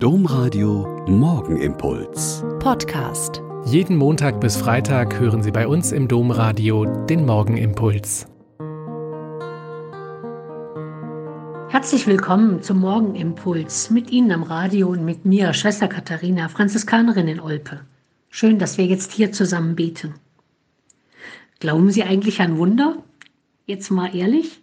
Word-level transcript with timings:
Domradio 0.00 1.04
Morgenimpuls. 1.08 2.44
Podcast. 2.60 3.42
Jeden 3.64 3.96
Montag 3.96 4.40
bis 4.40 4.56
Freitag 4.56 5.18
hören 5.18 5.42
Sie 5.42 5.50
bei 5.50 5.66
uns 5.66 5.90
im 5.90 6.06
Domradio 6.06 6.84
den 7.06 7.26
Morgenimpuls. 7.26 8.28
Herzlich 11.68 12.06
willkommen 12.06 12.62
zum 12.62 12.78
Morgenimpuls 12.78 13.90
mit 13.90 14.12
Ihnen 14.12 14.30
am 14.30 14.44
Radio 14.44 14.86
und 14.86 15.04
mit 15.04 15.24
mir, 15.24 15.52
Schwester 15.52 15.88
Katharina, 15.88 16.48
Franziskanerin 16.48 17.26
in 17.26 17.40
Olpe. 17.40 17.80
Schön, 18.30 18.60
dass 18.60 18.78
wir 18.78 18.86
jetzt 18.86 19.10
hier 19.10 19.32
zusammen 19.32 19.74
beten. 19.74 20.14
Glauben 21.58 21.90
Sie 21.90 22.04
eigentlich 22.04 22.40
an 22.40 22.56
Wunder? 22.56 23.02
Jetzt 23.66 23.90
mal 23.90 24.14
ehrlich? 24.14 24.62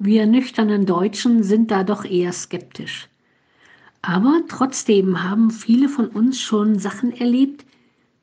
Wir 0.00 0.26
nüchternen 0.26 0.86
Deutschen 0.86 1.44
sind 1.44 1.70
da 1.70 1.84
doch 1.84 2.04
eher 2.04 2.32
skeptisch. 2.32 3.10
Aber 4.02 4.42
trotzdem 4.48 5.22
haben 5.22 5.50
viele 5.50 5.88
von 5.88 6.08
uns 6.08 6.40
schon 6.40 6.78
Sachen 6.78 7.12
erlebt, 7.12 7.64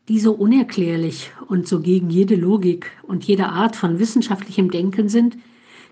die 0.08 0.20
so 0.20 0.31
unerklärlich 0.31 1.31
und 1.48 1.67
so 1.67 1.81
gegen 1.81 2.09
jede 2.09 2.36
Logik 2.36 2.91
und 3.03 3.26
jede 3.26 3.50
Art 3.50 3.76
von 3.76 4.00
wissenschaftlichem 4.00 4.72
Denken 4.72 5.09
sind, 5.09 5.38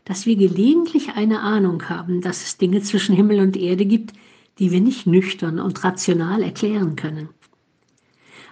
dass 0.06 0.26
wir 0.26 0.36
gelegentlich 0.36 1.14
eine 1.16 1.42
Ahnung 1.42 1.90
haben, 1.90 2.22
dass 2.22 2.44
es 2.44 2.58
Dinge 2.58 2.82
zwischen 2.82 3.16
Himmel 3.16 3.40
und 3.40 3.58
Erde 3.58 3.86
gibt, 3.86 4.14
die 4.60 4.72
wir 4.72 4.82
nicht 4.82 5.06
nüchtern 5.06 5.60
und 5.60 5.84
rational 5.84 6.42
erklären 6.42 6.96
können. 6.96 7.30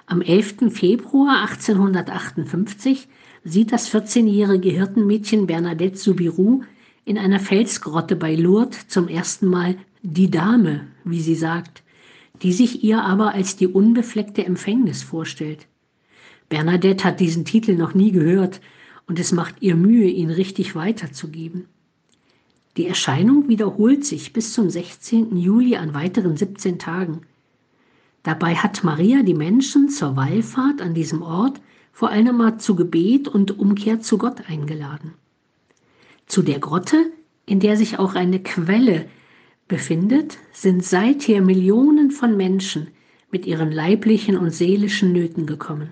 Am 0.06 0.22
11. 0.22 0.72
Februar 0.72 1.42
1858 1.44 3.08
sieht 3.46 3.72
das 3.72 3.94
14-jährige 3.94 4.70
Hirtenmädchen 4.70 5.48
Bernadette 5.48 5.98
Soubirous 5.98 6.64
in 7.06 7.18
einer 7.18 7.40
Felsgrotte 7.40 8.16
bei 8.16 8.36
Lourdes 8.36 8.88
zum 8.88 9.08
ersten 9.08 9.48
Mal 9.48 9.78
die 10.02 10.32
Dame, 10.32 10.88
wie 11.04 11.22
sie 11.22 11.36
sagt, 11.36 11.84
die 12.42 12.54
sich 12.54 12.84
ihr 12.84 13.04
aber 13.04 13.34
als 13.34 13.56
die 13.56 13.68
unbefleckte 13.68 14.46
Empfängnis 14.46 15.04
vorstellt. 15.04 15.68
Bernadette 16.50 17.04
hat 17.04 17.20
diesen 17.20 17.46
Titel 17.46 17.76
noch 17.76 17.94
nie 17.94 18.12
gehört 18.12 18.62
und 19.08 19.20
es 19.20 19.32
macht 19.32 19.56
ihr 19.62 19.76
Mühe, 19.76 20.08
ihn 20.08 20.30
richtig 20.30 20.76
weiterzugeben. 20.76 21.66
Die 22.78 22.88
Erscheinung 22.88 23.48
wiederholt 23.48 24.04
sich 24.04 24.34
bis 24.34 24.54
zum 24.54 24.70
16. 24.70 25.38
Juli 25.38 25.76
an 25.76 25.94
weiteren 25.94 26.38
17 26.38 26.80
Tagen. 26.80 27.22
Dabei 28.24 28.56
hat 28.56 28.84
Maria 28.84 29.22
die 29.22 29.34
Menschen 29.34 29.90
zur 29.90 30.16
Wallfahrt 30.16 30.82
an 30.82 30.94
diesem 30.94 31.22
Ort 31.22 31.62
vor 31.92 32.10
allem 32.10 32.30
einmal 32.30 32.60
zu 32.60 32.76
Gebet 32.76 33.28
und 33.28 33.60
Umkehr 33.60 34.00
zu 34.00 34.18
Gott 34.18 34.50
eingeladen. 34.50 35.14
Zu 36.34 36.42
der 36.42 36.58
Grotte, 36.58 37.12
in 37.46 37.60
der 37.60 37.78
sich 37.78 38.00
auch 38.00 38.16
eine 38.16 38.42
Quelle 38.42 39.06
befindet, 39.68 40.40
sind 40.52 40.84
seither 40.84 41.44
Millionen 41.44 42.10
von 42.10 42.36
Menschen 42.36 42.88
mit 43.30 43.46
ihren 43.46 43.72
leiblichen 43.72 44.36
und 44.36 44.50
seelischen 44.50 45.14
Nöten 45.14 45.46
gekommen. 45.46 45.92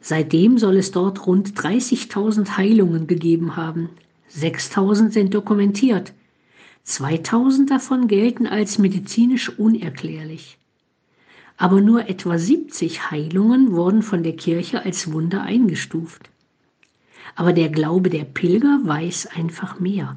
Seitdem 0.00 0.58
soll 0.58 0.78
es 0.78 0.90
dort 0.90 1.28
rund 1.28 1.52
30.000 1.52 2.56
Heilungen 2.56 3.06
gegeben 3.06 3.54
haben. 3.54 3.90
6.000 4.34 5.12
sind 5.12 5.32
dokumentiert. 5.32 6.12
2.000 6.84 7.68
davon 7.68 8.08
gelten 8.08 8.48
als 8.48 8.78
medizinisch 8.78 9.56
unerklärlich. 9.60 10.58
Aber 11.56 11.80
nur 11.80 12.08
etwa 12.08 12.36
70 12.36 13.12
Heilungen 13.12 13.76
wurden 13.76 14.02
von 14.02 14.24
der 14.24 14.34
Kirche 14.34 14.84
als 14.84 15.12
Wunder 15.12 15.42
eingestuft. 15.42 16.29
Aber 17.34 17.52
der 17.52 17.68
Glaube 17.68 18.10
der 18.10 18.24
Pilger 18.24 18.80
weiß 18.82 19.28
einfach 19.34 19.80
mehr. 19.80 20.16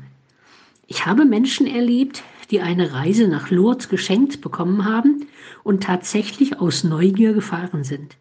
Ich 0.87 1.05
habe 1.05 1.25
Menschen 1.25 1.67
erlebt, 1.67 2.23
die 2.51 2.61
eine 2.61 2.93
Reise 2.93 3.27
nach 3.27 3.49
Lourdes 3.49 3.89
geschenkt 3.89 4.41
bekommen 4.41 4.85
haben 4.85 5.25
und 5.63 5.83
tatsächlich 5.83 6.59
aus 6.59 6.83
Neugier 6.83 7.33
gefahren 7.33 7.83
sind. 7.83 8.17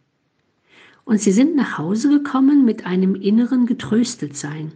Und 1.04 1.20
sie 1.20 1.32
sind 1.32 1.56
nach 1.56 1.78
Hause 1.78 2.08
gekommen 2.08 2.64
mit 2.64 2.86
einem 2.86 3.14
inneren 3.14 3.66
Getröstetsein, 3.66 4.72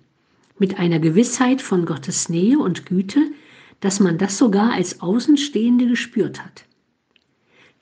mit 0.59 0.78
einer 0.78 0.98
Gewissheit 0.98 1.62
von 1.62 1.87
Gottes 1.87 2.28
Nähe 2.28 2.59
und 2.59 2.87
Güte, 2.87 3.21
dass 3.81 4.00
man 4.00 4.19
das 4.19 4.37
sogar 4.38 4.72
als 4.72 5.00
Außenstehende 5.00 5.87
gespürt 5.87 6.44
hat. 6.44 6.65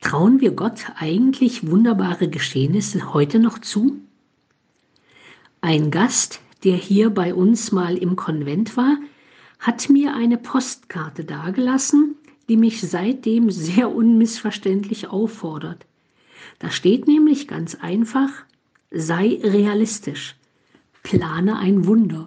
Trauen 0.01 0.41
wir 0.41 0.51
Gott 0.51 0.93
eigentlich 0.97 1.67
wunderbare 1.67 2.29
Geschehnisse 2.29 3.15
heute 3.15 3.39
noch 3.39 3.59
zu? 3.59 3.97
Ein 5.67 5.91
Gast, 5.91 6.43
der 6.63 6.77
hier 6.77 7.09
bei 7.09 7.33
uns 7.33 7.73
mal 7.73 7.97
im 7.97 8.17
Konvent 8.17 8.77
war, 8.77 8.99
hat 9.59 9.89
mir 9.89 10.15
eine 10.15 10.37
Postkarte 10.37 11.25
dagelassen, 11.25 12.17
die 12.51 12.59
mich 12.59 12.83
seitdem 12.83 13.51
sehr 13.51 13.91
unmissverständlich 13.91 15.09
auffordert. 15.09 15.87
Da 16.59 16.71
steht 16.71 17.09
nämlich 17.09 17.49
ganz 17.49 17.77
einfach, 17.77 18.29
sei 18.91 19.41
realistisch, 19.43 20.37
plane 21.03 21.57
ein 21.57 21.87
Wunder. 21.87 22.27